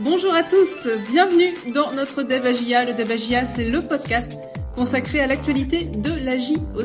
[0.00, 2.84] Bonjour à tous, bienvenue dans notre Debagia.
[2.84, 4.32] Le Debagia, c'est le podcast
[4.74, 6.82] consacré à l'actualité de la J au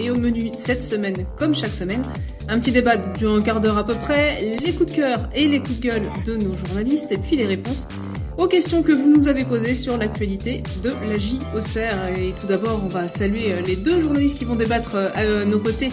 [0.00, 2.02] Et au menu cette semaine, comme chaque semaine,
[2.48, 5.60] un petit débat d'un quart d'heure à peu près, les coups de cœur et les
[5.60, 7.88] coups de gueule de nos journalistes, et puis les réponses
[8.38, 12.46] aux questions que vous nous avez posées sur l'actualité de la J au Et tout
[12.46, 15.90] d'abord, on va saluer les deux journalistes qui vont débattre à nos côtés.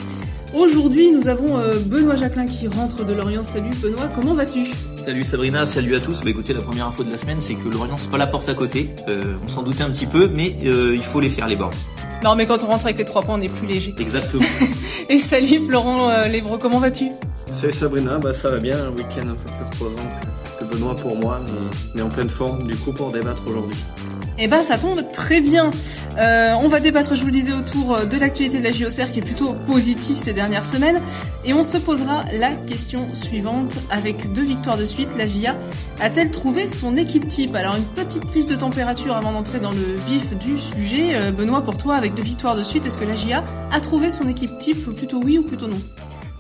[0.54, 3.43] Aujourd'hui, nous avons euh, Benoît Jacquelin qui rentre de Lorient.
[3.43, 4.64] Salut Benoît, comment vas-tu?
[5.04, 6.21] Salut Sabrina, salut à tous.
[6.23, 8.47] Bah écoutez, la première info de la semaine, c'est que Lorient c'est pas la porte
[8.47, 8.89] à côté.
[9.09, 11.73] Euh, on s'en doutait un petit peu, mais euh, il faut les faire les bords.
[12.23, 13.93] Non, mais quand on rentre avec les trois points, on est plus léger.
[14.00, 14.45] Exactement.
[15.09, 17.11] Et salut Florent euh, comment vas-tu?
[17.54, 20.09] Salut Sabrina, bah ça va bien, un week-end un peu plus reposant
[20.57, 21.42] que, Benoît pour moi,
[21.95, 23.83] mais en pleine forme du coup pour débattre aujourd'hui.
[24.39, 25.69] Eh ben ça tombe très bien.
[26.18, 29.11] Euh, on va débattre, je vous le disais, autour euh, de l'actualité de la JOCR
[29.11, 31.00] qui est plutôt positive ces dernières semaines.
[31.46, 33.78] Et on se posera la question suivante.
[33.92, 35.56] Avec deux victoires de suite, la GIA
[36.02, 37.56] a-t-elle trouvé son équipe type?
[37.56, 41.16] Alors une petite prise de température avant d'entrer dans le vif du sujet.
[41.16, 44.09] Euh, Benoît, pour toi, avec deux victoires de suite, est-ce que la GIA a trouvé
[44.09, 44.84] son équipe type?
[44.95, 45.80] Plutôt oui ou plutôt non?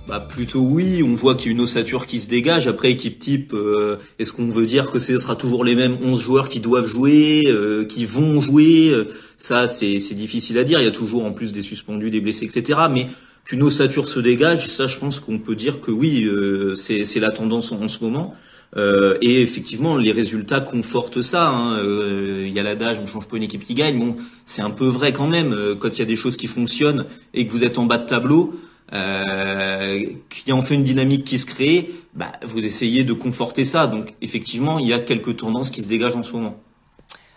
[0.05, 2.67] Bah plutôt oui, on voit qu'il y a une ossature qui se dégage.
[2.67, 6.19] Après équipe type, euh, est-ce qu'on veut dire que ce sera toujours les mêmes 11
[6.19, 8.91] joueurs qui doivent jouer, euh, qui vont jouer
[9.37, 10.81] Ça c'est difficile à dire.
[10.81, 12.79] Il y a toujours en plus des suspendus, des blessés, etc.
[12.91, 13.07] Mais
[13.45, 17.29] qu'une ossature se dégage, ça je pense qu'on peut dire que oui, euh, c'est la
[17.29, 18.33] tendance en, ce moment.
[18.75, 21.47] et effectivement, les résultats confortent ça.
[21.47, 21.81] Hein.
[21.81, 23.97] Il y a l'adage, on change pas une équipe qui gagne.
[23.99, 25.77] Bon, c'est un peu vrai quand même.
[25.79, 28.05] Quand il y a des choses qui fonctionnent et que vous êtes en bas de
[28.05, 28.53] tableau,
[28.91, 33.87] euh, qui en fait une dynamique qui se crée, bah, vous essayez de conforter ça.
[33.87, 36.57] Donc effectivement, il y a quelques tendances qui se dégagent en ce moment.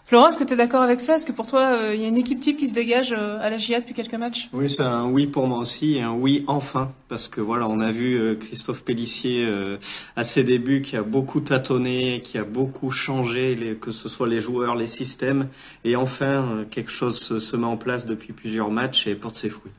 [0.04, 1.16] Florent, est-ce que tu es d'accord avec ça?
[1.16, 3.40] Est-ce que pour toi, euh, il y a une équipe type qui se dégage euh,
[3.40, 4.48] à la GIA depuis quelques matchs?
[4.52, 7.80] Oui, c'est un oui pour moi aussi, et un oui enfin, parce que voilà, on
[7.80, 9.48] a vu Christophe Pellissier
[10.14, 14.28] à ses débuts qui a beaucoup tâtonné, qui a beaucoup changé, les, que ce soit
[14.28, 15.48] les joueurs, les systèmes,
[15.84, 19.72] et enfin quelque chose se met en place depuis plusieurs matchs et porte ses fruits.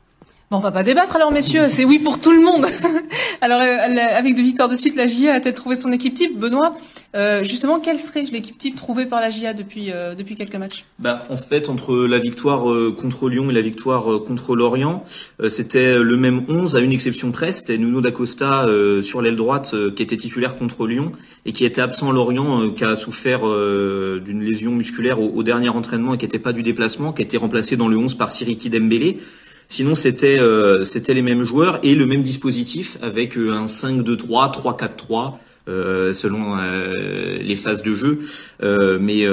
[0.50, 1.66] Bon, on va pas débattre alors, messieurs.
[1.68, 2.66] C'est oui pour tout le monde.
[3.42, 6.40] alors, euh, avec deux victoires de suite, la GIA a peut-être trouvé son équipe type.
[6.40, 6.72] Benoît,
[7.18, 10.86] euh, justement, quelle serait l'équipe type trouvée par la GIA depuis euh, depuis quelques matchs?
[11.00, 12.64] Bah, en fait, entre la victoire
[12.96, 15.04] contre Lyon et la victoire contre Lorient,
[15.50, 17.52] c'était le même 11 à une exception près.
[17.52, 18.68] C'était Nuno D'Acosta
[19.02, 21.12] sur l'aile droite qui était titulaire contre Lyon
[21.46, 25.70] et qui était absent à Lorient, qui a souffert d'une lésion musculaire au, au, dernier
[25.70, 28.32] entraînement et qui n'était pas du déplacement, qui a été remplacé dans le 11 par
[28.32, 29.20] Siriki Dembélé.
[29.68, 34.54] Sinon, c'était euh, c'était les mêmes joueurs et le même dispositif avec euh, un 5-2-3,
[34.54, 35.34] 3-4-3.
[35.70, 38.20] Euh, selon les phases de jeu,
[38.62, 39.28] mais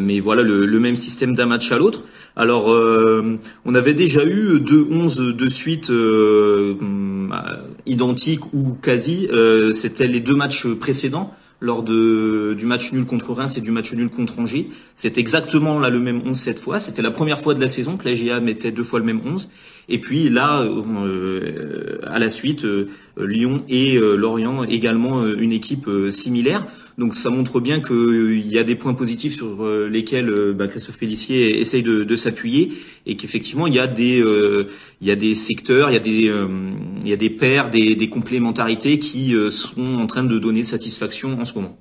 [0.00, 2.02] mais voilà le, le même système d'un match à l'autre.
[2.34, 2.76] Alors
[3.64, 5.92] on avait déjà eu deux 11 de suite
[7.86, 9.28] identiques ou quasi.
[9.72, 13.92] C'était les deux matchs précédents lors de, du match nul contre Reims et du match
[13.92, 14.68] nul contre Angers.
[14.94, 16.80] C'est exactement là le même 11 cette fois.
[16.80, 19.20] C'était la première fois de la saison que la GA mettait deux fois le même
[19.24, 19.48] 11.
[19.88, 25.88] Et puis là, euh, à la suite, euh, Lyon et euh, Lorient également une équipe
[26.10, 26.66] similaire.
[26.98, 31.60] Donc ça montre bien qu'il y a des points positifs sur lesquels bah, Christophe Pellissier
[31.60, 32.72] essaye de, de s'appuyer
[33.04, 34.24] et qu'effectivement il y a des
[35.02, 36.32] il y a des secteurs, il y a des
[37.02, 41.38] il y a des paires, des, des complémentarités qui sont en train de donner satisfaction
[41.38, 41.76] en ce moment.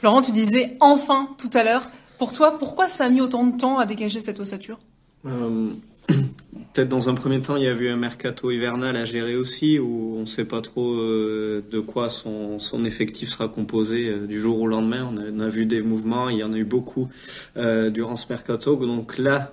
[0.00, 1.82] Florent, tu disais enfin tout à l'heure.
[2.18, 4.78] Pour toi, pourquoi ça a mis autant de temps à dégager cette ossature?
[6.72, 9.78] Peut-être dans un premier temps, il y a eu un mercato hivernal à gérer aussi,
[9.78, 14.40] où on ne sait pas trop euh, de quoi son, effectif sera composé euh, du
[14.40, 15.12] jour au lendemain.
[15.12, 17.08] On a, vu des mouvements, il y en a eu beaucoup
[17.56, 18.74] euh, durant ce mercato.
[18.74, 19.52] Donc là,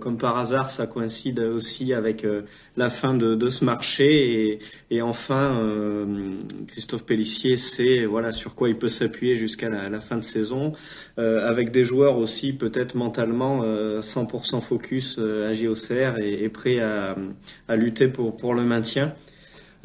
[0.00, 2.26] comme par hasard, ça coïncide aussi avec
[2.76, 4.58] la fin de, ce marché.
[4.90, 5.60] Et, enfin,
[6.68, 10.72] Christophe Pellissier sait voilà, sur quoi il peut s'appuyer jusqu'à la, la, fin de saison,
[11.16, 17.16] avec des joueurs aussi peut-être mentalement 100% focus à JOCR et, et prêt à,
[17.68, 19.14] à lutter pour, pour le maintien.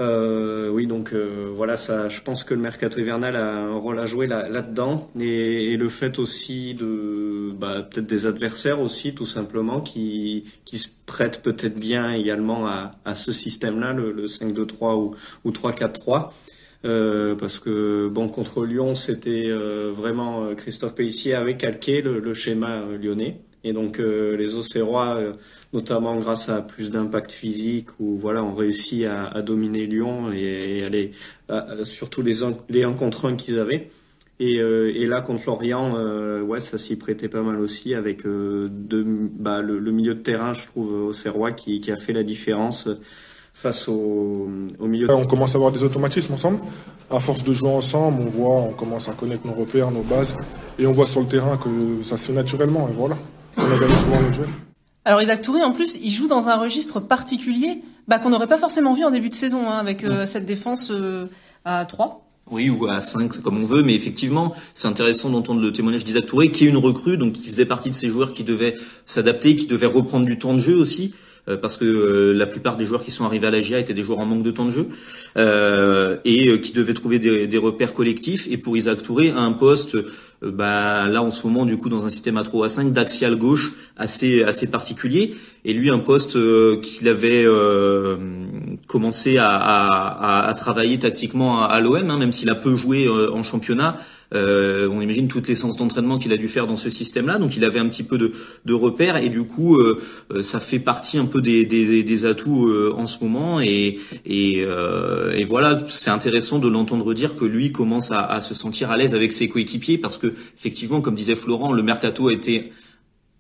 [0.02, 3.98] Euh, oui, donc euh, voilà, ça, je pense que le mercato hivernal a un rôle
[4.00, 9.16] à jouer là, là-dedans, et, et, le fait aussi de bah, peut-être des adversaires aussi,
[9.16, 14.26] tout simplement, qui, qui se prêtent peut-être bien également à, à ce système-là, le, le
[14.26, 15.16] 5-2-3 ou,
[15.46, 16.32] ou 3-4-3.
[16.84, 19.50] Euh, parce que bon contre Lyon c'était
[19.92, 25.34] vraiment Christophe Pellissier avait calqué le schéma lyonnais et donc euh, les Auxerrois, euh,
[25.74, 30.78] notamment grâce à plus d'impact physique, où voilà, on réussit à, à dominer Lyon et,
[30.78, 31.12] et aller
[31.84, 32.36] surtout les
[32.70, 33.90] les 1 contre 1 qu'ils avaient.
[34.40, 35.94] Et, euh, et, là contre Lorient,
[36.44, 41.08] ouais, ça s'y prêtait pas mal aussi avec bah, le, milieu de terrain, je trouve,
[41.08, 42.88] Auxerrois qui, qui a fait la différence
[43.56, 44.48] face au,
[44.78, 45.10] au milieu.
[45.10, 46.60] On commence à avoir des automatismes ensemble.
[47.10, 50.36] À force de jouer ensemble, on voit, on commence à connaître nos repères, nos bases,
[50.78, 52.90] et on voit sur le terrain que ça se fait naturellement.
[52.90, 53.18] Et voilà,
[53.58, 54.48] on a gagné souvent le jeu.
[55.06, 58.58] Alors Isaac Touré, en plus, il joue dans un registre particulier bah, qu'on n'aurait pas
[58.58, 61.28] forcément vu en début de saison, hein, avec euh, cette défense euh,
[61.64, 62.22] à 3.
[62.52, 66.28] Oui, ou à 5, comme on veut, mais effectivement, c'est intéressant d'entendre le témoignage d'Isaac
[66.28, 68.76] Touré, qui est une recrue, donc qui faisait partie de ces joueurs qui devaient
[69.06, 71.14] s'adapter, qui devaient reprendre du temps de jeu aussi.
[71.48, 73.94] Euh, parce que euh, la plupart des joueurs qui sont arrivés à la GIA étaient
[73.94, 74.88] des joueurs en manque de temps de jeu
[75.38, 78.48] euh, et qui devaient trouver des, des, repères collectifs.
[78.50, 79.96] Et pour Isaac Touré, un poste,
[80.46, 83.36] bah là en ce moment du coup dans un système à 3 à 5 d'axial
[83.36, 85.36] gauche assez assez particulier.
[85.64, 86.38] Et lui un poste
[86.82, 87.46] qu'il avait
[88.88, 93.42] commencé à, à, à, travailler tactiquement à, l'OM, hein, même s'il a peu joué en
[93.42, 93.98] championnat.
[94.34, 97.56] Euh, on imagine toutes les séances d'entraînement qu'il a dû faire dans ce système-là, donc
[97.56, 98.32] il avait un petit peu de,
[98.66, 100.02] de repères et du coup euh,
[100.32, 104.60] euh, ça fait partie un peu des, des, des atouts en ce moment et, et,
[104.60, 108.98] et voilà c'est intéressant de l'entendre dire que lui commence à, à se sentir à
[108.98, 112.72] l'aise avec ses coéquipiers parce que effectivement comme disait Florent le mercato a été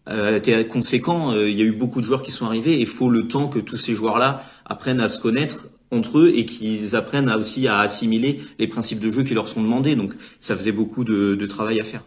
[0.07, 1.33] a été conséquent.
[1.33, 3.47] Il y a eu beaucoup de joueurs qui sont arrivés et il faut le temps
[3.47, 7.80] que tous ces joueurs-là apprennent à se connaître entre eux et qu'ils apprennent aussi à
[7.80, 9.95] assimiler les principes de jeu qui leur sont demandés.
[9.95, 12.03] Donc ça faisait beaucoup de, travail à faire.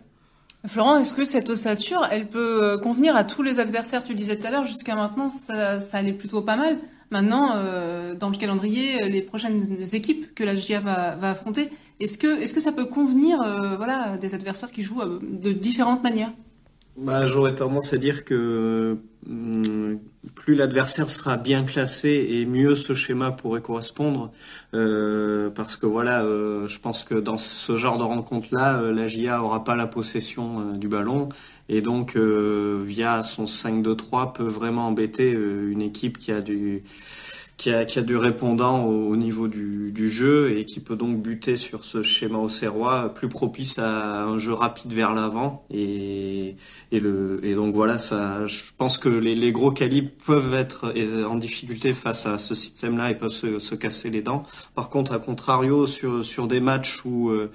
[0.67, 4.02] Florent, est-ce que cette ossature, elle peut euh, convenir à tous les adversaires?
[4.02, 6.79] Tu disais tout à l'heure, jusqu'à maintenant, ça, ça, allait plutôt pas mal.
[7.11, 9.65] Maintenant, euh, dans le calendrier, les prochaines
[9.95, 11.71] équipes que la GIA va, affronter,
[12.01, 16.33] est-ce que, ça peut convenir, euh, des adversaires qui jouent euh, de différentes manières?
[16.99, 20.01] Bah, J'aurais tendance à dire que hum,
[20.35, 24.33] plus l'adversaire sera bien classé et mieux ce schéma pourrait correspondre.
[24.75, 29.07] Euh, parce que voilà, euh, je pense que dans ce genre de rencontre-là, euh, la
[29.07, 31.29] GIA aura pas la possession du ballon
[31.69, 36.82] et donc via son 5-2-3 peut vraiment embêter une équipe qui a du
[37.59, 41.20] qui a, qui a du répondant au, niveau du, du, jeu et qui peut donc
[41.20, 45.65] buter sur ce schéma au serrois plus propice à un jeu rapide vers l'avant.
[45.69, 46.55] Et,
[46.93, 50.94] et, le, et donc voilà ça je pense que les, les, gros calibres peuvent être
[51.29, 54.44] en difficulté face à ce système-là et peuvent se, se, casser les dents.
[54.76, 57.50] Par contre à contrario sur, sur des matchs où euh,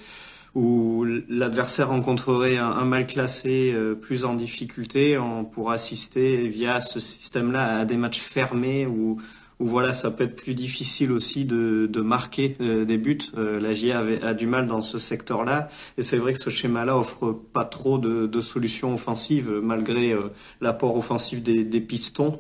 [0.55, 6.99] où l'adversaire rencontrerait un, mal classé euh, plus en difficulté, on pourra assister via ce
[6.99, 9.17] système-là à des matchs fermés où
[9.59, 13.19] où voilà, ça peut être plus difficile aussi de, de marquer euh, des buts.
[13.37, 16.49] Euh, la GIA avait, a du mal dans ce secteur-là, et c'est vrai que ce
[16.49, 20.29] schéma-là offre pas trop de, de solutions offensives malgré euh,
[20.61, 22.39] l'apport offensif des, des pistons.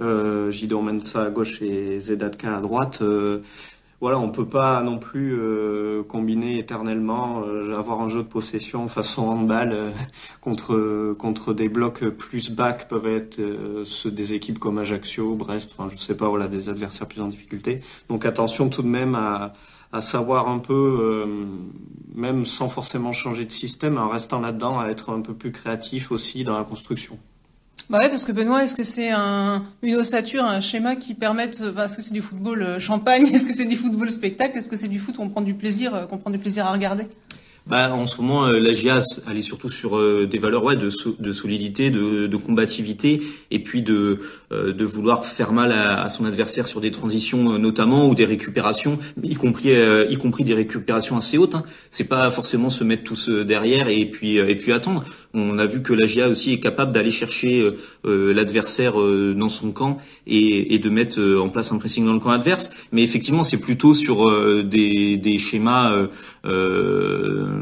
[0.00, 3.02] Euh, Gido Mensa à gauche et Zedatka à droite
[4.02, 8.88] voilà, on peut pas non plus euh, combiner éternellement, euh, avoir un jeu de possession
[8.88, 9.90] façon handball euh,
[10.40, 13.40] contre contre des blocs plus que peuvent être
[13.84, 17.28] ceux des équipes comme Ajaccio, Brest, enfin je sais pas, voilà, des adversaires plus en
[17.28, 17.78] difficulté.
[18.08, 19.52] Donc attention tout de même à,
[19.92, 21.24] à savoir un peu,
[22.12, 26.10] même sans forcément changer de système, en restant là-dedans, à être un peu plus créatif
[26.10, 27.18] aussi dans la construction.
[27.90, 31.60] Bah ouais, parce que Benoît, est-ce que c'est un, une ossature, un schéma qui permette,
[31.60, 34.76] est-ce que c'est du football euh, champagne, est-ce que c'est du football spectacle, est-ce que
[34.76, 37.06] c'est du foot où on prend du plaisir, euh, qu'on prend du plaisir à regarder?
[37.66, 38.72] Bah, en ce moment, euh, la
[39.30, 43.20] elle est surtout sur euh, des valeurs ouais, de, de solidité, de, combativité,
[43.52, 44.18] et puis de,
[44.52, 48.98] euh, de vouloir faire mal à, son adversaire sur des transitions notamment ou des récupérations,
[49.22, 49.70] y compris
[50.10, 51.54] y compris des récupérations assez hautes.
[51.54, 51.62] Hein.
[51.90, 55.04] C'est pas forcément se mettre tous derrière et puis et puis attendre.
[55.34, 57.70] On a vu que la GIA aussi est capable d'aller chercher
[58.04, 62.30] l'adversaire dans son camp et, et de mettre en place un pressing dans le camp
[62.30, 62.70] adverse.
[62.90, 64.26] Mais effectivement, c'est plutôt sur
[64.64, 66.08] des, des schémas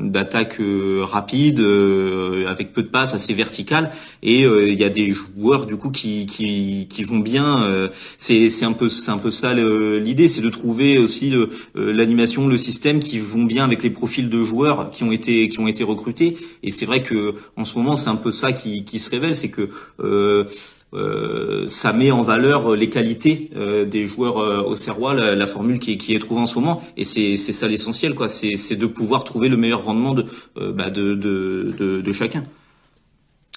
[0.03, 3.91] d'attaque euh, rapide euh, avec peu de passes assez verticales.
[4.23, 8.67] Et euh, il y a des joueurs du coup qui qui, vont bien c'est c'est
[8.67, 11.33] un peu c'est un peu ça l'idée c'est de trouver aussi
[11.75, 15.59] l'animation le système qui vont bien avec les profils de joueurs qui ont été qui
[15.61, 16.37] ont été recrutés.
[16.63, 19.35] Et c'est vrai que en ce moment c'est un peu ça qui qui se révèle
[19.35, 19.71] c'est que
[20.93, 25.99] ça met en valeur les qualités euh, des joueurs euh, au Serrois, la, formule qui,
[25.99, 28.29] qui, est trouvée en ce moment, et c'est ça l'essentiel, quoi.
[28.29, 32.45] C'est de pouvoir trouver le meilleur rendement de, bah de, de, de, de, chacun.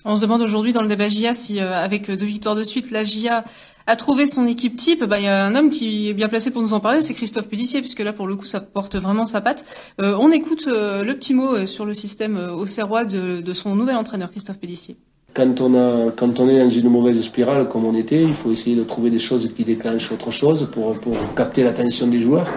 [0.06, 3.04] On se demande aujourd'hui dans le débat GIA si, avec deux victoires de suite, la
[3.04, 3.46] GIA
[3.88, 5.04] a trouvé son équipe type.
[5.04, 7.14] Bah, il y a un homme qui est bien placé pour nous en parler, c'est
[7.14, 9.64] Christophe Pellissier, puisque là, pour le coup, ça porte vraiment sa patte.
[10.00, 14.30] on écoute le petit mot sur le système au Serrois de, de son nouvel entraîneur,
[14.30, 14.98] Christophe Pellissier
[15.34, 18.52] quand on, a, quand on est dans une mauvaise spirale comme on était, il faut
[18.52, 20.96] essayer de trouver des choses qui déclenchent autre chose pour,
[21.36, 22.48] capter l'attention des joueurs.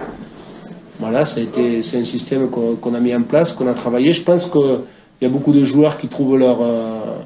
[0.99, 4.13] Voilà, c'est un système qu'on, a mis en place, qu'on a travaillé.
[4.13, 4.79] Je pense qu'il
[5.21, 7.17] y a beaucoup de joueurs qui trouvent leur, euh,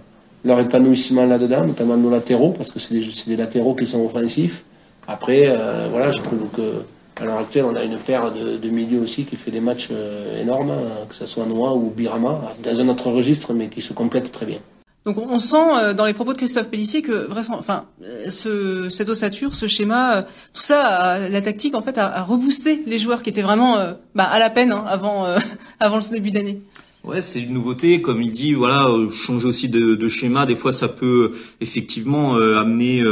[0.43, 2.93] leur épanouissement là-dedans, notamment nos latéraux, parce que c'est
[3.27, 4.63] des, latéraux qui sont offensifs.
[5.07, 6.83] Après, euh, voilà, je trouve que
[7.21, 9.89] à l'heure actuelle, on a une paire de, de milieux aussi qui fait des matchs
[9.91, 13.81] euh, énormes, hein, que ce soit Noah ou Birama, dans un autre registre, mais qui
[13.81, 14.57] se complètent très bien.
[15.05, 19.09] Donc on sent euh, dans les propos de Christophe Pellissier que enfin euh, ce, cette
[19.09, 20.21] ossature, ce schéma, euh,
[20.53, 23.77] tout ça, la tactique en fait a, a, reboosté les joueurs qui étaient vraiment
[24.13, 25.25] bah, à la peine hein, avant
[25.79, 26.61] avant le début d'année.
[27.03, 28.53] Ouais, c'est une nouveauté, comme il dit.
[28.53, 33.03] Voilà, changer aussi de, de, schéma, des fois, ça peut effectivement amener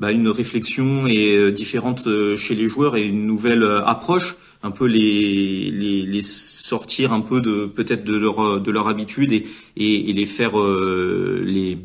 [0.00, 4.36] bah, une réflexion et différente chez les joueurs et une nouvelle approche.
[4.62, 6.22] Un peu les les, les
[6.68, 9.46] sortir un peu de peut-être de leur de leur habitude et,
[9.76, 11.78] et, et les faire euh, les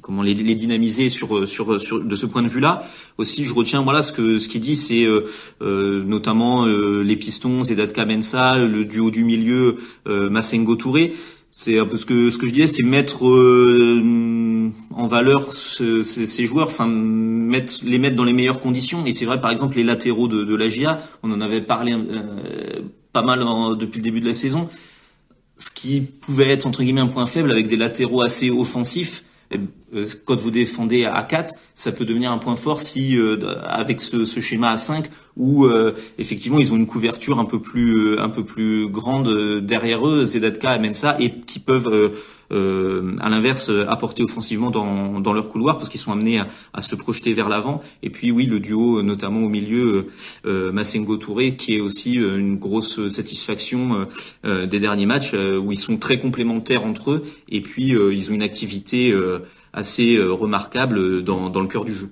[0.00, 2.82] comment les, les, dynamiser sur, sur sur de ce point de vue-là.
[3.16, 5.26] Aussi, je retiens voilà ce que ce qu'il dit, c'est euh,
[5.62, 9.76] euh notamment euh, les Pistons, Zedatka Mensa, le duo du milieu
[10.06, 11.14] Massengo Touré.
[11.56, 13.22] C'est un peu ce que ce que je disais, c'est mettre
[14.96, 19.04] en valeur ce, ces, joueurs, enfin mettre les mettre dans les meilleures conditions.
[19.06, 21.92] Et c'est vrai, par exemple, les latéraux de, de la GIA, on en avait parlé
[21.92, 22.80] euh,
[23.14, 23.40] pas mal
[23.78, 24.68] depuis le début de la saison.
[25.56, 29.24] Ce qui pouvait être entre guillemets un point faible avec des latéraux assez offensifs,
[29.94, 34.00] euh, quand vous défendez à 4, ça peut devenir un point fort si euh, avec
[34.00, 35.06] ce, schéma à 5
[35.36, 40.06] où euh, effectivement ils ont une couverture un peu plus un peu plus grande derrière
[40.08, 42.12] eux, Zedatka, Mensa et qui peuvent
[42.50, 46.40] à l'inverse apporter offensivement dans, leur couloir parce qu'ils sont amenés
[46.72, 47.82] à, se projeter vers l'avant.
[48.02, 50.08] Et puis oui, le duo notamment au milieu
[50.44, 54.06] Massengo Touré qui est aussi une grosse satisfaction
[54.44, 58.42] des derniers matchs où ils sont très complémentaires entre eux et puis ils ont une
[58.42, 59.14] activité
[59.74, 62.10] assez euh, remarquable dans le cœur du jeu.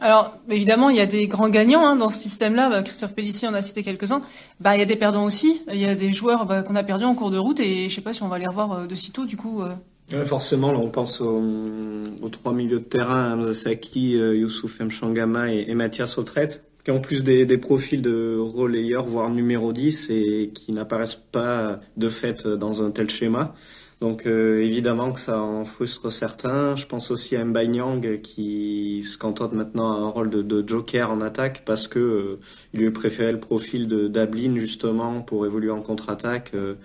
[0.00, 2.70] Alors, évidemment, il y a des grands gagnants hein, dans ce système-là.
[2.70, 4.22] Bah, Christophe Pellissier en a cité quelques-uns.
[4.58, 5.62] Bah, il y a des perdants aussi.
[5.70, 7.94] Il y a des joueurs bah, qu'on a perdus en cours de route et je
[7.94, 9.26] sais pas si on va les revoir euh, de sitôt.
[9.26, 9.62] Du coup.
[9.62, 10.24] Euh...
[10.24, 15.74] forcément, là, on pense aux, trois milieux de terrain, Mzasaki, euh, Youssouf Mchangama et, et
[15.74, 20.72] Mathias Autrette, qui ont plus des, des, profils de relayeurs, voire numéro 10, et qui
[20.72, 23.54] n'apparaissent pas de fait dans un tel schéma.
[24.00, 26.74] Donc euh, évidemment que ça en frustre certains.
[26.74, 31.10] Je pense aussi à Mbanyang qui se contente maintenant à un rôle de, de, joker
[31.10, 32.40] en attaque parce que euh,
[32.72, 36.52] il lui préférait le profil de Dablin justement pour évoluer en contre-attaque.
[36.54, 36.76] Euh,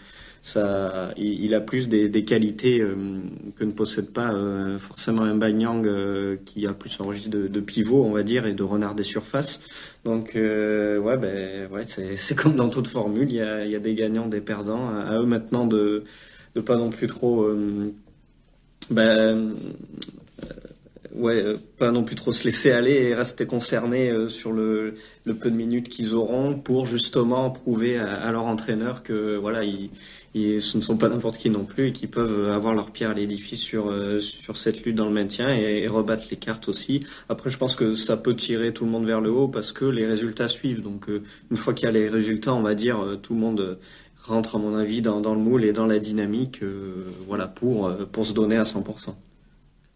[0.41, 2.77] ça, il, a plus des, des qualités
[3.55, 4.31] que ne possède pas
[4.77, 8.61] forcément Mbanyang qui a plus un registre de, de, pivot on va dire et de
[8.61, 9.59] renard des surfaces.
[10.03, 13.79] Donc ouais ben ouais c'est comme dans toute formule il y a, il y a
[13.79, 16.03] des gagnants des perdants à eux maintenant de
[16.55, 17.93] de pas non plus trop euh,
[18.89, 19.53] ben, euh,
[21.13, 24.93] ouais, euh, pas non plus trop se laisser aller et rester concerné sur le,
[25.25, 29.89] le peu de minutes qu'ils auront pour justement prouver à, leur entraîneur que voilà, ils,
[30.33, 33.09] ils, ce ne sont pas n'importe qui non plus et qu'ils peuvent avoir leur pierre
[33.09, 37.01] à l'édifice sur sur cette lutte dans le maintien et, et, rebattre les cartes aussi.
[37.27, 39.85] Après, je pense que ça peut tirer tout le monde vers le haut parce que
[39.85, 40.81] les résultats suivent.
[40.81, 43.77] Donc, une fois qu'il y a les résultats, on va dire tout le monde
[44.27, 47.87] rentre à mon avis dans, dans le moule et dans la dynamique euh, voilà pour
[47.87, 49.13] euh, pour se donner à 100%.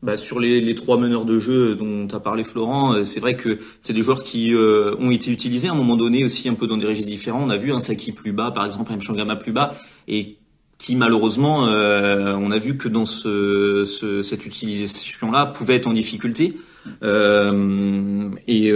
[0.02, 3.36] Bah, sur les, les, trois meneurs de jeu dont as parlé Florent, euh, c'est vrai
[3.36, 6.68] que c'est des joueurs qui ont été utilisés à un moment donné aussi un peu
[6.68, 7.44] dans des registres différents.
[7.44, 9.76] On a vu un Saki plus bas, par exemple, un Shangama plus bas,
[10.08, 10.38] et
[10.78, 16.56] qui malheureusement, on a vu que dans ce, ce cette utilisation-là pouvait être en difficulté.
[17.04, 18.72] Euh, et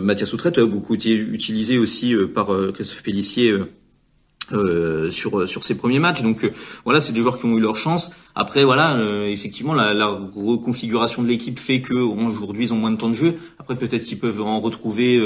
[0.00, 3.58] Mathias Outrette a beaucoup été utilisé aussi par Christophe Pellissier
[4.52, 6.22] euh, sur sur ces premiers matchs.
[6.22, 6.50] Donc euh,
[6.84, 8.10] voilà, c'est des joueurs qui ont eu leur chance.
[8.34, 12.90] Après voilà, euh, effectivement la, la, reconfiguration de l'équipe fait que aujourd'hui ils ont moins
[12.90, 13.34] de temps de jeu.
[13.58, 15.20] Après peut-être qu'ils peuvent en retrouver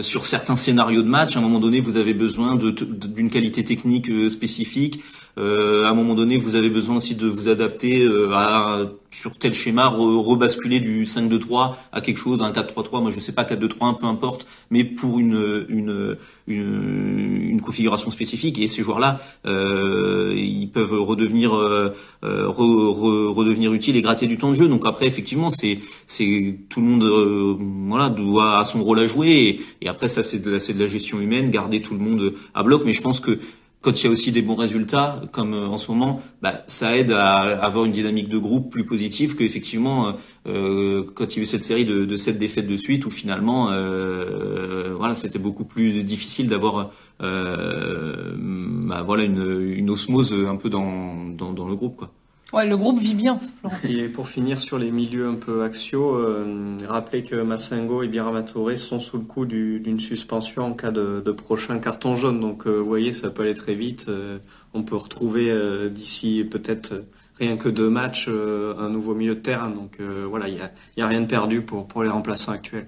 [0.00, 1.36] sur certains scénarios de match.
[1.36, 5.00] À un moment donné, vous avez besoin d'une qualité technique spécifique.
[5.38, 9.38] Euh, à un moment donné, vous avez besoin aussi de vous adapter euh, à, sur
[9.38, 13.02] tel schéma, rebasculer du 5-2-3 à quelque chose, un 4-3-3.
[13.02, 16.16] Moi, je sais pas 4-2-3-1, peu importe, mais pour une une,
[16.46, 18.58] une, une configuration spécifique.
[18.58, 24.38] Et ces joueurs-là, euh, ils peuvent redevenir euh, re, re, redevenir utiles et gratter du
[24.38, 24.68] temps de jeu.
[24.68, 27.56] Donc après, effectivement, c'est c'est tout le monde euh,
[27.88, 29.60] voilà doit a son rôle à jouer.
[29.80, 32.62] Et, après, ça c'est de, la, de la gestion humaine, garder tout le monde à
[32.62, 32.82] bloc.
[32.84, 33.38] Mais je pense que
[33.86, 36.96] quand il y a aussi des bons résultats, comme euh, en ce moment, bah, ça
[36.96, 40.12] aide à avoir une dynamique de groupe plus positive qu'effectivement euh,
[40.48, 43.10] euh, quand il y a eu cette série de, de sept défaites de suite où
[43.10, 43.66] finalement,
[44.96, 46.90] voilà, c'était beaucoup plus difficile d'avoir,
[47.20, 52.10] bah, voilà, une, osmose un peu dans, dans, dans le groupe, quoi.
[52.52, 53.40] Ouais, le groupe vit bien.
[53.84, 58.44] Et pour finir sur les milieux un peu axiaux, euh, rappelez que Massengo et Birama
[58.76, 62.38] sont sous le coup d'une suspension en cas de, de, prochain carton jaune.
[62.38, 64.06] Donc euh, vous voyez, ça peut aller très vite.
[64.08, 64.38] Euh,
[64.74, 67.04] on peut retrouver euh, d'ici peut-être
[67.36, 69.70] rien que deux matchs un nouveau milieu de terrain.
[69.70, 72.86] Donc voilà, il y a, y a, rien de perdu pour, pour les remplaçants actuels.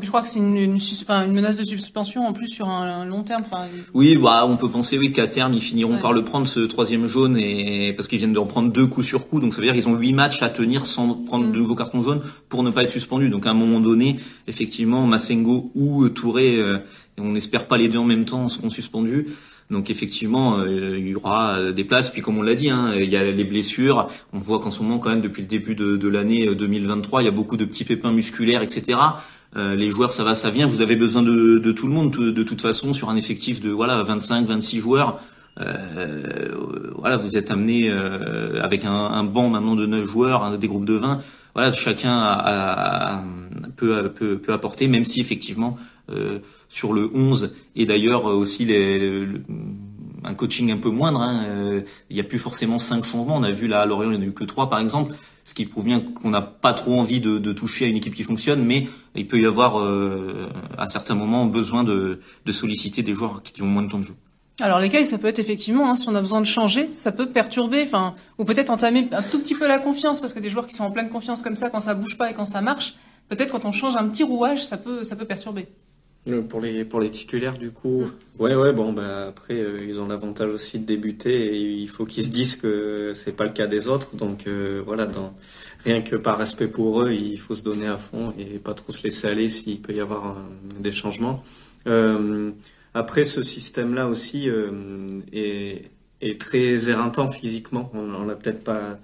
[0.00, 3.24] Je crois que c'est une, une, une, menace de suspension en plus sur un, long
[3.24, 3.42] terme.
[3.44, 6.60] Enfin, oui, bah, on peut penser oui qu'à terme ils finiront par le prendre ce
[6.60, 9.66] troisième jaune et parce qu'ils viennent d'en prendre deux coups sur coup, donc ça veut
[9.66, 11.52] dire qu'ils ont huit matchs à tenir sans prendre mm.
[11.52, 13.30] de nouveaux cartons jaunes pour ne pas être suspendus.
[13.30, 14.16] Donc à un moment donné,
[14.46, 16.78] effectivement, Massengo ou Touré, euh,
[17.18, 19.26] on n'espère pas les deux en même temps, seront suspendus.
[19.70, 22.10] Donc effectivement, euh, il y aura euh, des places.
[22.10, 24.08] Puis comme on l'a dit, hein, il y a les blessures.
[24.32, 27.26] On voit qu'en ce moment, quand même, depuis le début de, de l'année 2023, il
[27.26, 28.98] y a beaucoup de petits pépins musculaires, etc.
[29.56, 30.66] Euh, les joueurs, ça va, ça vient.
[30.66, 33.70] Vous avez besoin de, de tout le monde, de toute façon, sur un effectif de
[33.70, 35.20] voilà 25, 26 joueurs.
[35.60, 36.48] Euh,
[36.96, 40.84] voilà, vous êtes amené euh, avec un, un, banc maintenant de 9 joueurs, des groupes
[40.84, 41.20] de 20.
[41.54, 43.24] Voilà, chacun a, a,
[43.76, 45.76] peut, peut, peut, apporter, même si effectivement
[46.10, 46.38] euh,
[46.68, 49.26] sur le 11 et d'ailleurs aussi les,
[50.24, 51.20] un coaching un peu moindre.
[51.20, 53.36] Hein, euh, il n'y a plus forcément cinq changements.
[53.36, 55.14] On a vu là à Lorient, il n'y en a eu que trois par exemple,
[55.44, 58.22] ce qui prouve bien qu'on n'a pas trop envie de, toucher à une équipe qui
[58.22, 60.48] fonctionne, mais il peut y avoir euh,
[60.78, 64.14] à certains moments besoin de, solliciter des joueurs qui ont moins de temps de jeu.
[64.60, 67.30] Alors cas, ça peut être effectivement, hein, si on a besoin de changer, ça peut
[67.30, 70.66] perturber, enfin, ou peut-être entamer un tout petit peu la confiance, parce que des joueurs
[70.66, 72.94] qui sont en pleine confiance comme ça, quand ça bouge pas et quand ça marche,
[73.28, 75.66] peut-être quand on change un petit rouage, ça peut perturber.
[76.28, 78.04] Euh, pour les pour les titulaires du coup,
[78.38, 82.04] ouais ouais bon bah après euh, ils ont l'avantage aussi de débuter et il faut
[82.04, 84.16] qu'ils se disent que c'est pas le cas des autres.
[84.16, 85.32] Donc euh, voilà dans
[85.82, 88.92] rien que par respect pour eux il faut se donner à fond et pas trop
[88.92, 90.36] se laisser aller s'il peut y avoir
[90.78, 91.42] des changements.
[92.92, 94.46] après ce système là aussi
[95.32, 97.90] est est très éreintant physiquement.
[97.94, 98.98] On, on l'a peut-être pas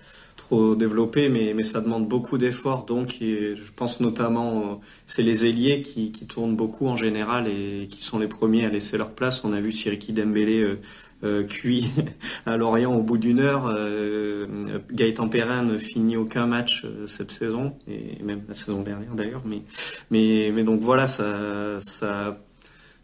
[0.46, 2.84] trop développé, mais, mais ça demande beaucoup d'efforts.
[2.84, 8.02] Donc, je pense notamment, c'est les ailiers qui, qui, tournent beaucoup en général et qui
[8.02, 9.44] sont les premiers à laisser leur place.
[9.44, 10.78] On a vu Siriki Dembélé euh,
[11.24, 11.90] euh, cuit
[12.46, 13.66] à Lorient au bout d'une heure.
[13.66, 19.14] Euh, Gaëtan Perrin ne finit aucun match euh, cette saison et même la saison dernière
[19.14, 19.42] d'ailleurs.
[19.44, 19.62] Mais,
[20.10, 22.38] mais, mais donc voilà, ça, ça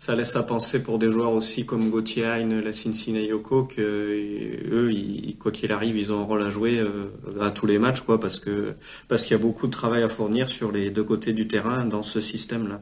[0.05, 4.91] ça laisse à penser pour des joueurs aussi comme Gauthier Hein, la Yoko, que eux,
[5.39, 8.19] quoi qu'il arrive, ils ont un rôle à jouer euh, à tous les matchs, quoi,
[8.19, 8.75] parce que
[9.07, 11.85] parce qu'il y a beaucoup de travail à fournir sur les deux côtés du terrain
[11.85, 12.81] dans ce système-là.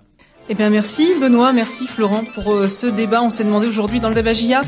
[0.49, 3.21] Eh bien, merci Benoît, merci Florent pour euh, ce débat.
[3.21, 4.63] On s'est demandé aujourd'hui dans le débat GIA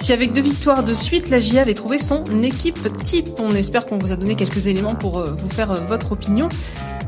[0.00, 3.28] si avec deux victoires de suite, la GIA avait trouvé son équipe type.
[3.38, 6.48] On espère qu'on vous a donné quelques éléments pour euh, vous faire votre opinion.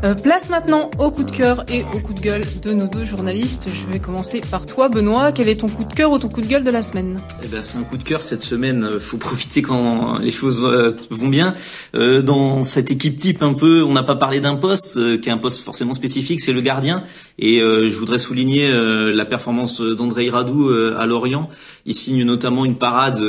[0.02, 3.04] Euh, place maintenant au coup de cœur et au coup de gueule de nos deux
[3.04, 3.68] journalistes.
[3.68, 5.30] Je vais commencer par toi, Benoît.
[5.30, 7.20] Quel est ton coup de cœur ou ton coup de gueule de la semaine?
[7.44, 8.82] Eh ben, c'est un coup de cœur cette semaine.
[8.84, 11.54] Euh, faut profiter quand les choses euh, vont bien.
[11.92, 15.38] dans cette équipe type, un peu, on n'a pas parlé d'un poste qui est un
[15.38, 17.04] poste forcément spécifique, c'est le gardien.
[17.38, 18.70] Et je voudrais souligner
[19.12, 21.48] la performance d'André Radou à Lorient.
[21.86, 23.22] Il signe notamment une parade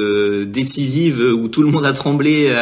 [0.48, 2.54] décisive où tout le monde a tremblé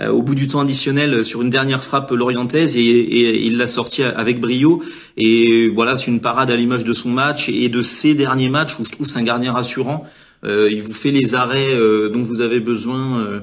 [0.00, 4.40] au bout du temps additionnel sur une dernière frappe lorientaise et il l'a sorti avec
[4.40, 4.82] brio.
[5.16, 8.78] Et voilà, c'est une parade à l'image de son match et de ses derniers matchs
[8.78, 10.06] où je trouve c'est un gardien rassurant.
[10.44, 13.42] Euh, il vous fait les arrêts euh, dont vous avez besoin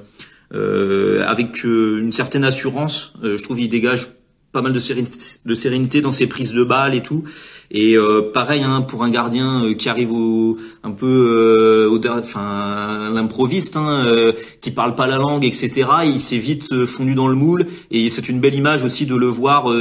[0.53, 3.13] euh, avec une certaine assurance.
[3.23, 4.09] je trouve il dégage
[4.51, 7.23] pas mal de sérénité, de sérénité dans ses prises de balles et tout.
[7.71, 11.99] Et euh, pareil hein, pour un gardien euh, qui arrive au un peu euh, au
[12.07, 15.87] enfin l'improviste, hein, euh, qui parle pas la langue, etc.
[16.05, 19.27] Il s'est vite fondu dans le moule et c'est une belle image aussi de le
[19.27, 19.71] voir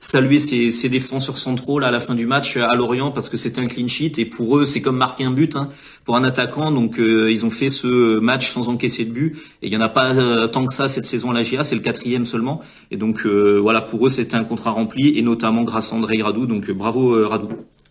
[0.00, 3.36] saluer ses, ses défenseurs centraux là, à la fin du match à Lorient parce que
[3.36, 5.70] c'était un clean sheet et pour eux c'est comme marquer un but hein,
[6.04, 6.70] pour un attaquant.
[6.72, 9.88] Donc ils ont fait ce match sans encaisser de but et il y en a
[9.88, 12.60] pas tant que ça cette saison à la GA, c'est le quatrième seulement.
[12.90, 16.46] Et donc voilà pour eux c'était un contrat rempli et notamment grâce à André Gradou.
[16.46, 17.29] Donc bravo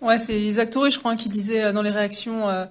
[0.01, 2.63] Ouais, c'est Isaac Touré, je crois, qui disait euh, dans les réactions euh,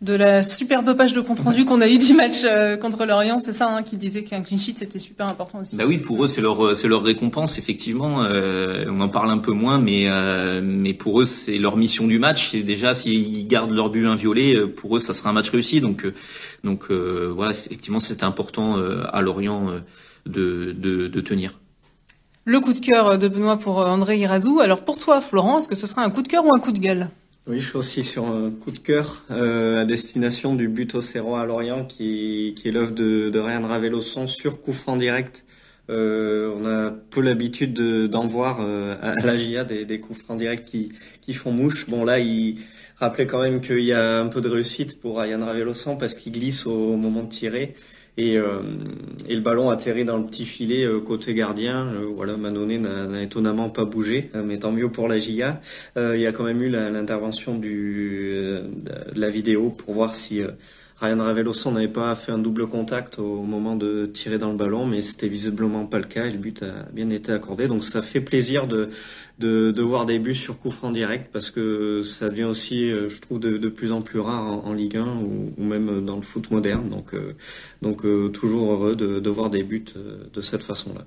[0.00, 3.38] de la superbe page de compte rendu qu'on a eu du match euh, contre l'Orient,
[3.38, 5.76] c'est ça, hein, qui disait qu'un clean sheet c'était super important aussi.
[5.76, 8.20] Bah oui, pour eux c'est leur c'est leur récompense effectivement.
[8.22, 10.08] on en parle un peu moins, mais
[10.62, 12.52] mais pour eux c'est leur mission du match.
[12.52, 15.82] C'est déjà s'ils gardent leur but inviolé, pour eux ça sera un match réussi.
[15.82, 16.10] Donc
[16.64, 18.78] donc voilà, effectivement c'était important
[19.12, 19.68] à Lorient
[20.24, 21.58] de, de de tenir
[22.50, 24.58] le coup de cœur de Benoît pour euh, André Iradou.
[24.58, 26.72] Alors pour toi, Florent, est-ce que ce sera un coup de cœur ou un coup
[26.72, 27.08] de gueule?
[27.46, 31.34] Oui, je suis aussi sur un coup de cœur euh, à destination du but au
[31.34, 35.44] à Lorient, qui, est l'œuvre de, Ryan Ravelosson sur coup franc direct.
[35.90, 37.72] Euh, on a peu l'habitude
[38.08, 40.90] d'en voir à la GIA des, coups francs directs qui,
[41.22, 41.88] qui font mouche.
[41.88, 42.56] Bon là, il
[42.96, 46.32] rappelait quand même qu'il y a un peu de réussite pour Ryan Ravelosson parce qu'il
[46.32, 47.74] glisse au moment de tirer.
[48.20, 48.60] Et, euh,
[49.30, 51.86] et, le ballon atterrit dans le petit filet euh, côté gardien.
[51.86, 55.58] Euh, voilà, Manonnet n'a étonnamment pas bougé, mais tant mieux pour la GIA.
[55.96, 60.42] il y a quand même eu l'intervention du de la vidéo pour voir si
[61.00, 64.84] Ryan Raveloso n'avait pas fait un double contact au moment de tirer dans le ballon,
[64.84, 67.68] mais c'était visiblement pas le cas et le but a bien été accordé.
[67.68, 68.90] Donc ça fait plaisir de,
[69.38, 73.18] de, voir des buts sur coup franc direct parce que ça devient aussi, euh, je
[73.20, 76.50] trouve, de, plus en plus rare en, Ligue 1 ou, ou, même dans le foot
[76.50, 76.90] moderne.
[76.90, 77.34] Donc, euh,
[77.80, 79.84] donc euh, toujours heureux de, de voir des buts
[80.32, 81.06] de cette façon-là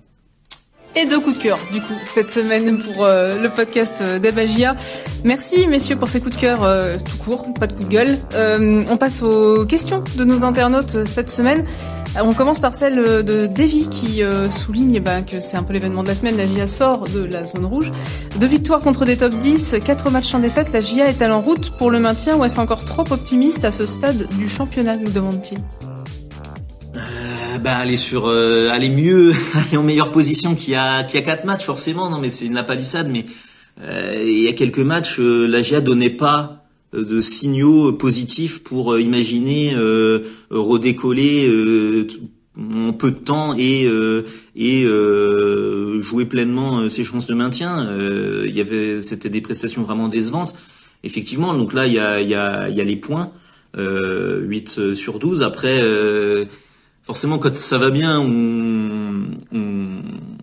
[0.96, 4.76] et deux coups de cœur du coup cette semaine pour euh, le podcast euh, d'Abagia.
[5.24, 8.18] Merci messieurs pour ces coups de cœur euh, tout court, pas de coup de gueule.
[8.36, 11.66] on passe aux questions de nos internautes cette semaine.
[12.22, 16.10] On commence par celle de Davy qui souligne bah, que c'est un peu l'événement de
[16.10, 16.38] la semaine.
[16.38, 17.92] La GIA sort de la zone rouge.
[18.40, 20.72] Deux victoires contre des top 10, quatre matchs en défaite.
[20.74, 23.88] La GIA est-elle en route pour le maintien ou est-ce encore trop optimiste à ce
[23.88, 25.60] stade du championnat nous demande-t-il
[27.60, 31.24] bah aller sur euh, aller mieux aller en meilleure position qu'il y a qu'il y
[31.24, 32.10] a quatre matchs forcément.
[32.10, 33.26] Non mais c'est une la palissade mais
[33.82, 38.63] euh, il y a quelques matchs euh, la GIA donnait pas euh, de signaux positifs
[38.63, 39.76] pour imaginer
[40.52, 41.50] redécoller
[42.56, 43.88] en peu de temps et
[44.56, 44.86] et
[46.02, 47.89] jouer pleinement ses chances de maintien.
[48.46, 50.56] Il y avait c'était des prestations vraiment décevantes.
[51.04, 53.32] Effectivement donc là il y a il y a il y a les points
[53.76, 55.82] 8 sur 12 après
[57.04, 58.52] forcément quand ça va bien, on,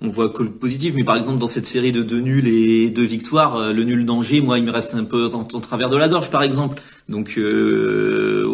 [0.03, 0.95] voit que le positif.
[0.97, 4.05] Mais par exemple dans cette série de deux nuls et deux victoires, euh, le nul
[4.05, 6.83] danger, moi il me reste un peu en, travers de la gorge par exemple.
[7.09, 8.45] Donc euh,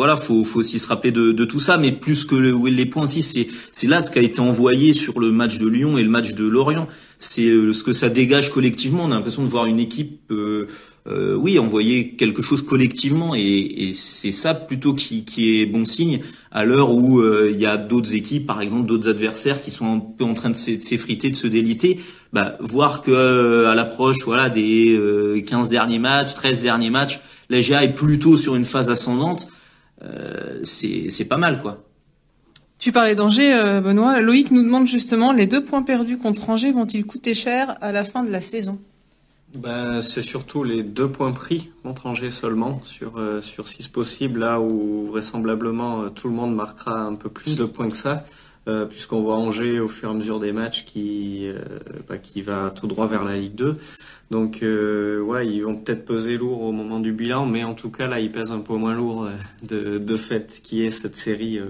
[0.00, 1.76] voilà, faut, faut aussi se rappeler de, tout ça.
[1.76, 4.94] Mais plus que le, les points aussi, c'est c'est là ce qui a été envoyé
[4.94, 6.88] sur le match de Lyon et le match de Lorient.
[7.18, 9.04] C'est euh, ce que ça dégage collectivement.
[9.04, 10.22] On a l'impression de voir une équipe.
[10.30, 10.68] Euh,
[11.06, 15.86] euh, oui, envoyer quelque chose collectivement et, et c'est ça plutôt qui, qui, est bon
[15.86, 19.70] signe à l'heure où euh, il y a d'autres équipes, par exemple d'autres adversaires qui
[19.70, 22.00] sont un peu en train de s'effriter, de se déliter.
[22.34, 27.62] Bah, voir que euh, à l'approche voilà des 15 derniers matchs, 13 derniers matchs, la
[27.62, 29.48] GA est plutôt sur une phase ascendante,
[30.62, 31.82] c'est pas mal quoi.
[32.78, 34.20] Tu parlais d'Angers, Benoît.
[34.20, 38.04] Loïc nous demande justement les deux points perdus contre Angers vont-ils coûter cher à la
[38.04, 38.78] fin de la saison?
[39.54, 44.38] Ben, c'est surtout les deux points pris contre Angers seulement sur euh, sur six possibles
[44.38, 48.24] là où vraisemblablement euh, tout le monde marquera un peu plus de points que ça
[48.68, 51.48] euh, puisqu'on voit Angers au fur et à mesure des matchs qui
[52.08, 53.76] bah, qui va tout droit vers la Ligue 2
[54.30, 58.06] donc ouais ils vont peut-être peser lourd au moment du bilan mais en tout cas
[58.06, 59.28] là ils pèsent un peu moins lourd
[59.68, 61.60] de de fait qui est cette série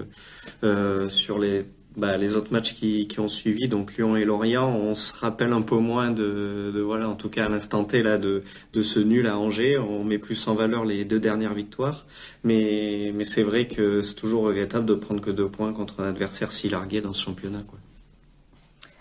[1.07, 1.65] sur les
[1.97, 5.51] bah, les autres matchs qui, qui, ont suivi, donc Lyon et Lorient, on se rappelle
[5.51, 8.81] un peu moins de, de voilà, en tout cas à l'instant T là, de, de
[8.81, 9.77] ce nul à Angers.
[9.77, 12.05] On met plus en valeur les deux dernières victoires,
[12.43, 16.09] mais, mais c'est vrai que c'est toujours regrettable de prendre que deux points contre un
[16.09, 17.63] adversaire si largué dans ce championnat.
[17.67, 17.79] Quoi.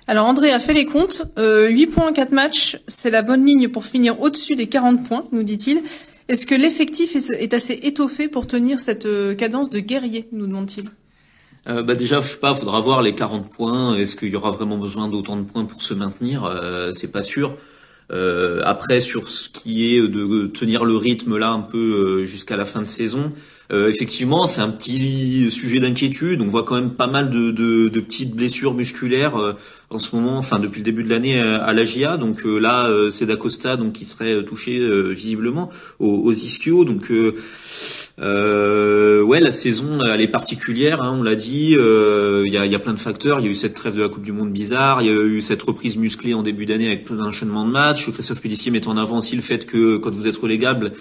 [0.08, 1.22] Alors André a fait les comptes.
[1.38, 5.26] Euh, 8 points, 4 matchs, c'est la bonne ligne pour finir au-dessus des 40 points,
[5.30, 5.82] nous dit-il.
[6.26, 10.90] Est-ce que l'effectif est assez étoffé pour tenir cette euh, cadence de guerrier, nous demande-t-il?
[11.68, 13.96] Euh, bah déjà, je sais pas, faudra voir les 40 points.
[13.96, 16.44] Est-ce qu'il y aura vraiment besoin d'autant de points pour se maintenir?
[16.44, 17.56] Euh, C'est pas sûr.
[18.12, 21.78] Euh, après, sur ce qui est de tenir le rythme là un peu
[22.22, 23.32] euh, jusqu'à la fin de saison,
[23.72, 26.40] euh, effectivement, c'est un petit sujet d'inquiétude.
[26.40, 29.54] On voit quand même pas mal de, de, de petites blessures musculaires
[29.90, 32.16] en ce moment, enfin depuis le début de l'année à la GIA.
[32.16, 34.80] Donc là, c'est d'Acosta donc qui serait touché
[35.12, 35.70] visiblement
[36.00, 36.84] aux, aux ischios.
[36.84, 37.12] Donc
[38.20, 41.72] euh, ouais, la saison elle est particulière, hein, on l'a dit.
[41.72, 43.40] Il y, a, y, a, plein de facteurs.
[43.40, 45.02] Il y a eu cette trève de la Coupe du Monde bizarre.
[45.02, 48.10] Il y a eu cette reprise musclée en début d'année avec plein d'enchaînements de matchs.
[48.10, 50.92] Christophe Pellissier met en avant aussi le fait que quand vous êtes relégable,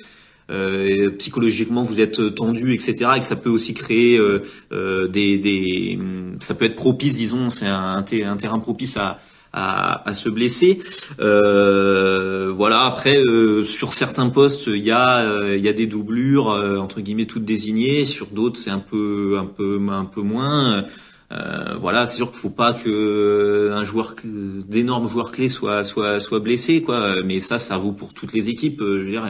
[0.51, 3.12] euh, psychologiquement vous êtes tendu, etc.
[3.15, 5.99] Et que ça peut aussi créer euh, euh, des, des,
[6.39, 9.19] ça peut être propice, disons, c'est un, terrain propice à,
[9.53, 10.81] à, à se blesser.
[11.19, 12.81] Euh, voilà.
[12.81, 17.25] Après, euh, sur certains postes, il y a il y a des doublures entre guillemets
[17.25, 18.05] toutes désignées.
[18.05, 20.85] Sur d'autres, c'est un peu un peu un peu moins.
[21.31, 26.19] Euh, voilà, c'est sûr qu'il faut pas que un joueur d'énormes joueurs clés soit soit
[26.19, 27.21] soit blessé quoi.
[27.23, 28.79] Mais ça, ça vaut pour toutes les équipes.
[28.81, 29.27] Je veux dire,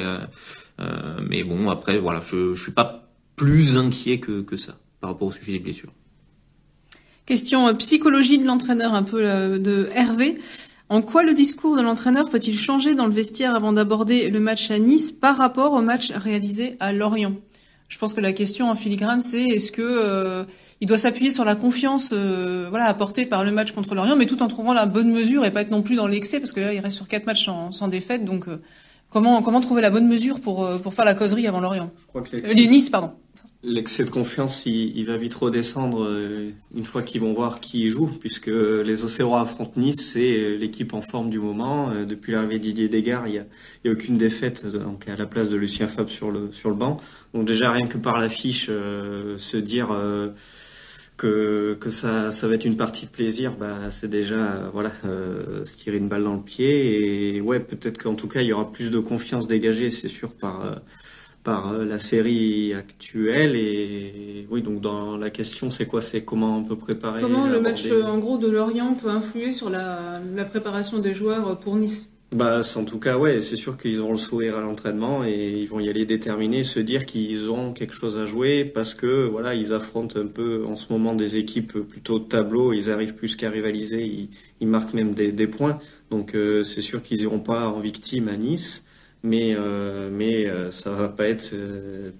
[0.79, 5.11] euh, mais bon, après, voilà, je, je suis pas plus inquiet que, que ça par
[5.11, 5.91] rapport au sujet des blessures.
[7.29, 10.39] Question euh, psychologie de l'entraîneur, un peu euh, de Hervé.
[10.89, 14.71] En quoi le discours de l'entraîneur peut-il changer dans le vestiaire avant d'aborder le match
[14.71, 17.35] à Nice par rapport au match réalisé à Lorient?
[17.87, 20.45] Je pense que la question en filigrane, c'est est-ce que
[20.81, 24.43] il doit s'appuyer sur la confiance, voilà, apportée par le match contre Lorient, mais tout
[24.43, 26.73] en trouvant la bonne mesure et pas être non plus dans l'excès, parce que là,
[26.73, 28.45] il reste sur quatre matchs sans, sans défaite, donc
[29.09, 31.91] Comment, comment trouver la bonne mesure pour, euh, pour faire la causerie avant Lorient?
[31.97, 33.11] Je crois que euh, Nice, pardon.
[33.61, 38.07] L'excès de confiance, il, va vite redescendre euh, une fois qu'ils vont voir qui joue,
[38.07, 41.89] puisque les Océrois affrontent Nice, c'est euh, l'équipe en forme du moment.
[41.89, 43.45] Euh, depuis l'arrivée Didier Desgard, il n'y a,
[43.85, 47.01] a, aucune défaite donc à la place de Lucien Fab sur le sur le banc.
[47.33, 49.89] Donc déjà rien que par l'affiche, se dire
[51.17, 54.91] que que ça ça va être une partie de plaisir, bah c'est déjà voilà
[55.65, 58.53] se tirer une balle dans le pied et ouais peut-être qu'en tout cas il y
[58.53, 60.79] aura plus de confiance dégagée, c'est sûr par
[61.49, 66.01] par euh, la série actuelle et oui donc dans la question c'est quoi?
[66.01, 69.69] C'est comment on peut préparer comment le match en gros de Lorient peut influer sur
[69.69, 72.11] la, la préparation des joueurs pour Nice?
[72.31, 75.67] Bah en tout cas ouais c'est sûr qu'ils auront le sourire à l'entraînement et ils
[75.67, 79.55] vont y aller déterminés se dire qu'ils ont quelque chose à jouer parce que voilà
[79.55, 82.71] ils affrontent un peu en ce moment des équipes plutôt de tableau.
[82.71, 84.03] Ils arrivent plus qu'à rivaliser.
[84.05, 84.29] Ils,
[84.61, 85.79] ils, marquent même des, des points.
[86.11, 88.85] Donc euh, c'est sûr qu'ils iront pas en victime à Nice
[89.23, 92.11] mais euh, mais euh, ça va pas être euh,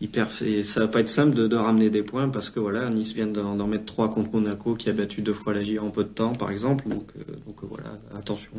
[0.00, 3.26] hyper ça va pas être simple de, ramener des points parce que voilà Nice vient
[3.26, 6.32] d'en mettre trois contre Monaco qui a battu deux fois la en peu de temps
[6.34, 7.06] par exemple donc
[7.46, 8.50] donc voilà attention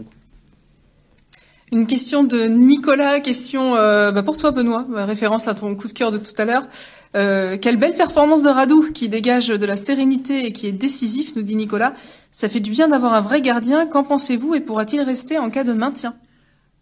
[1.71, 5.93] Une question de Nicolas, question euh, bah pour toi Benoît, référence à ton coup de
[5.93, 6.67] cœur de tout à l'heure.
[7.15, 11.36] Euh, quelle belle performance de Radou qui dégage de la sérénité et qui est décisif,
[11.36, 11.93] nous dit Nicolas.
[12.31, 13.86] Ça fait du bien d'avoir un vrai gardien.
[13.88, 16.15] Qu'en pensez-vous et pourra-t-il rester en cas de maintien?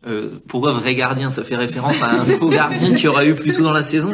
[0.08, 1.30] Euh, pourquoi vrai gardien?
[1.30, 4.12] Ça fait référence à un faux gardien qui aura eu plus tôt dans la saison.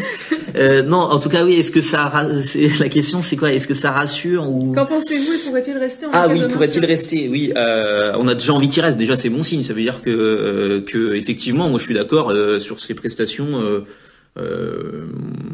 [0.56, 1.56] Euh, non, en tout cas, oui.
[1.56, 2.12] Est-ce que ça
[2.80, 3.54] La question, c'est quoi?
[3.54, 4.74] Est-ce que ça rassure ou?
[4.74, 5.48] Qu'en pensez-vous?
[5.48, 7.30] Pourrait-il rester en Ah oui, pourrait-il rester?
[7.30, 7.54] Oui.
[7.56, 8.98] Euh, on a déjà envie qu'il reste.
[8.98, 9.64] Déjà, c'est bon signe.
[9.64, 13.84] Ça veut dire que, euh, que effectivement, moi, je suis d'accord euh, sur ses prestations.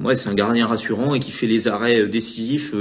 [0.04, 2.74] ouais, c'est un gardien rassurant et qui fait les arrêts décisifs.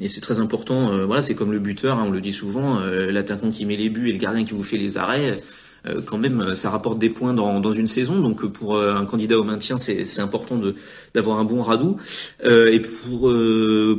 [0.00, 1.04] et c'est très important.
[1.04, 1.98] voilà, c'est comme le buteur.
[1.98, 2.78] Hein, on le dit souvent.
[2.78, 5.42] L'attaquant qui met les buts et le gardien qui vous fait les arrêts.
[5.88, 8.20] Euh, quand même, euh, ça rapporte des points dans, dans une saison.
[8.20, 10.74] Donc euh, pour un candidat au maintien, c'est important de
[11.14, 11.96] d'avoir un bon radou.
[12.44, 13.32] et pour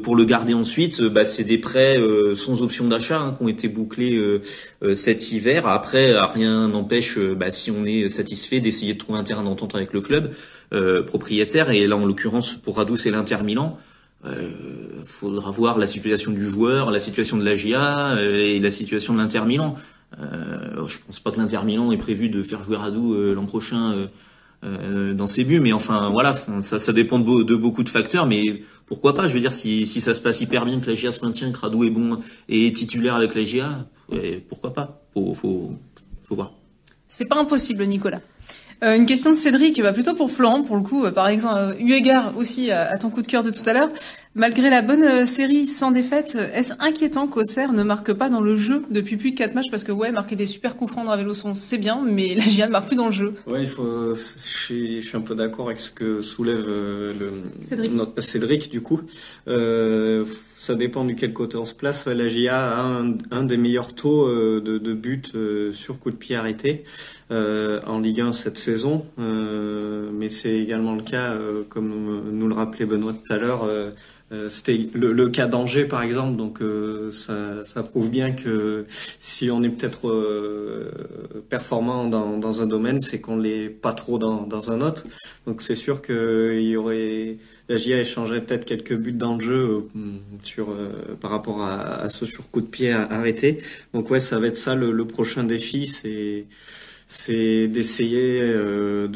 [0.03, 1.97] pour le garder ensuite, bah, c'est des prêts
[2.35, 4.19] sans option d'achat hein, qui ont été bouclés
[4.95, 5.67] cet hiver.
[5.67, 9.93] Après, rien n'empêche, bah, si on est satisfait, d'essayer de trouver un terrain d'entente avec
[9.93, 10.31] le club
[11.05, 11.71] propriétaire.
[11.71, 13.77] Et là, en l'occurrence, pour Radou, c'est l'Inter Milan.
[14.25, 14.51] Euh,
[15.05, 19.19] faudra voir la situation du joueur, la situation de la GIA et la situation de
[19.19, 19.75] l'Inter Milan.
[20.19, 23.45] Euh, je pense pas que l'Inter Milan est prévu de faire jouer Radou euh, l'an
[23.45, 24.07] prochain euh,
[24.63, 28.63] euh, dans ses buts, mais enfin voilà, ça, ça dépend de, beaucoup de facteurs, mais
[28.85, 31.11] pourquoi pas Je veux dire, si, si ça se passe hyper bien, que la GIA
[31.11, 33.85] se maintient, que Radou est bon et titulaire avec la GIA,
[34.47, 35.73] pourquoi pas Faut, faut,
[36.23, 36.53] faut voir.
[37.07, 38.21] C'est pas impossible, Nicolas.
[38.83, 41.55] Euh, une question de Cédric, bah, plutôt pour Florent, pour le coup, euh, par exemple,
[41.57, 43.89] euh, eu égard aussi à, ton coup de cœur de tout à l'heure.
[44.35, 48.83] Malgré la bonne série sans défaite, est-ce inquiétant qu'Auxerre ne marque pas dans le jeu
[48.91, 49.71] depuis plus de 4 matchs?
[49.71, 52.67] Parce que ouais, marquer des super coups francs dans son c'est bien, mais la GIA
[52.67, 53.33] ne marque plus dans le jeu.
[53.47, 54.13] Ouais, il faut.
[54.13, 57.91] Je suis, je suis un peu d'accord avec ce que soulève le Cédric.
[58.19, 59.01] Cédric du coup.
[59.47, 60.25] Euh,
[60.57, 62.07] ça dépend du quel côté on se place.
[62.07, 65.21] La GIA a un, un des meilleurs taux de, de buts
[65.71, 66.83] sur coup de pied arrêté
[67.29, 72.53] en Ligue 1 cette saison, euh, mais c'est également le cas, euh, comme nous le
[72.53, 73.89] rappelait Benoît tout à l'heure, euh,
[74.49, 76.59] c'était le, cas d'Angers par exemple, donc
[77.13, 80.91] ça, ça, prouve bien que si on est peut-être
[81.47, 85.05] performant dans, dans, un domaine, c'est qu'on l'est pas trop dans, dans un autre.
[85.45, 87.37] Donc c'est sûr qu'il y aurait
[87.69, 89.87] la GIA échangerait peut-être quelques buts dans le jeu
[90.47, 90.75] sur
[91.21, 93.59] par rapport à, ce surcoup de pied arrêté.
[93.93, 96.45] Donc ouais, ça va être ça le, prochain défi, c'est
[97.07, 99.07] c'est d'essayer euh,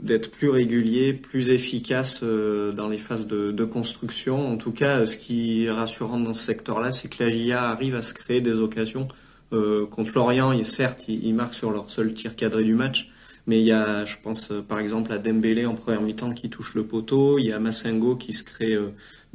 [0.00, 4.52] d'être plus régulier, plus efficace euh, dans les phases de, construction.
[4.52, 7.94] En tout cas, ce qui est rassurant dans ce secteur-là, c'est que la GIA arrive
[7.94, 9.06] à se créer des occasions.
[9.52, 13.10] Euh, contre Lorient, certes, ils, marquent sur leur seul tir cadré du match,
[13.46, 16.74] mais il y a, je pense par exemple à Dembélé en première mi-temps qui touche
[16.74, 18.76] le poteau, il y a Massengo qui se crée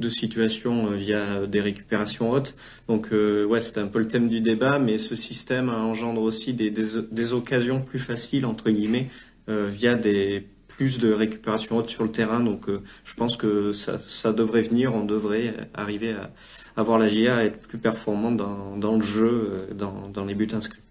[0.02, 2.54] de situations euh, via des récupérations hautes.
[2.88, 6.52] Donc euh, ouais, c'était un peu le thème du débat, mais ce système engendre aussi
[6.52, 9.08] des, occasions plus faciles entre guillemets
[9.48, 12.40] euh, via des plus de récupération haute sur le terrain.
[12.40, 12.62] Donc
[13.04, 16.30] je pense que ça, devrait venir, on devrait arriver à
[16.76, 20.81] avoir la GIA à être plus performante dans, le jeu, dans les buts inscrits.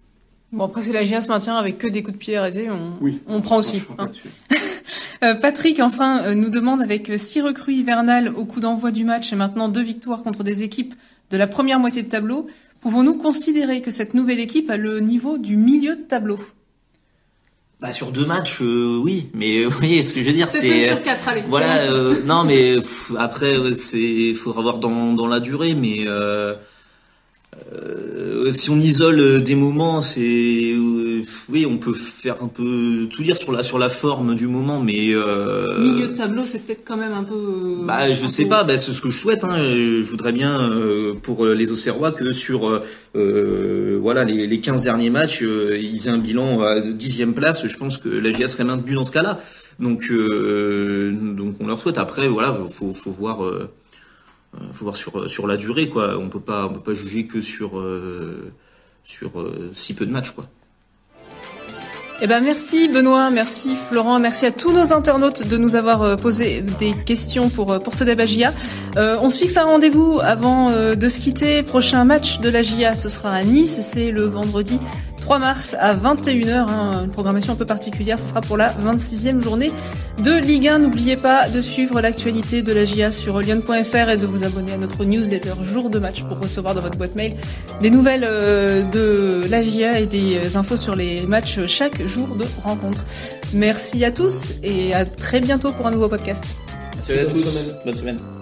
[0.52, 2.98] Bon après si la GIA se maintient avec que des coups de pied arrêtés, on,
[3.26, 3.82] on prend aussi.
[5.22, 9.04] Euh, Patrick, enfin, euh, nous demande avec euh, six recrues hivernales au coup d'envoi du
[9.04, 10.96] match et maintenant deux victoires contre des équipes
[11.30, 12.48] de la première moitié de tableau,
[12.80, 16.40] pouvons-nous considérer que cette nouvelle équipe a le niveau du milieu de tableau?
[17.80, 21.02] Bah sur deux matchs, oui, mais vous voyez ce que je veux dire, c'est sur
[21.02, 21.44] quatre, allez.
[21.48, 21.88] Voilà,
[22.24, 22.78] non, mais
[23.16, 26.04] après, c'est, faudra voir dans, dans la durée, mais
[28.52, 30.74] si on isole des moments, c'est
[31.48, 34.80] oui, on peut faire un peu tout dire sur la sur la forme du moment,
[34.80, 37.78] mais euh, milieu de tableau, c'est peut-être quand même un peu.
[37.84, 38.64] Bah, je sais pas.
[38.64, 39.44] Bah, c'est ce que je souhaite.
[39.44, 39.56] Hein.
[39.58, 40.72] Je voudrais bien
[41.22, 42.82] pour les Auxerrois que sur
[43.14, 47.66] voilà les, les 15 derniers matchs, ils aient un bilan à dixième place.
[47.66, 49.38] Je pense que la GIA serait maintenue dans ce cas-là.
[49.78, 51.98] Donc donc on leur souhaite.
[51.98, 53.40] Après, voilà, faut faut voir.
[54.72, 56.16] Faut voir sur sur la durée quoi.
[56.18, 57.82] On peut pas on peut pas juger que sur
[59.04, 60.46] sur euh, si peu de matchs, quoi.
[62.24, 66.14] Eh ben merci Benoît, merci Florent, merci à tous nos internautes de nous avoir euh,
[66.14, 68.52] posé des questions pour euh, pour ce débat GIA.
[68.96, 71.64] on se fixe un rendez-vous avant de se quitter.
[71.64, 74.78] Prochain match de la GIA, ce sera à Nice, c'est le vendredi
[75.22, 79.40] 3 mars à 21h, hein, une programmation un peu particulière, ce sera pour la 26e
[79.40, 79.70] journée
[80.24, 80.80] de Ligue 1.
[80.80, 84.78] N'oubliez pas de suivre l'actualité de la GIA sur lyon.fr et de vous abonner à
[84.78, 87.36] notre newsletter jour de match pour recevoir dans votre boîte mail
[87.80, 92.44] des nouvelles euh, de la GIA et des infos sur les matchs chaque jour de
[92.64, 93.04] rencontre.
[93.54, 96.56] Merci à tous et à très bientôt pour un nouveau podcast.
[96.96, 97.44] Merci à tous.
[97.84, 98.41] Bonne semaine.